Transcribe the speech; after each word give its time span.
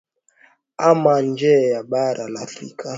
ama 0.89 1.13
nje 1.27 1.53
ya 1.71 1.83
bara 1.83 2.25
la 2.29 2.41
afrika 2.41 2.89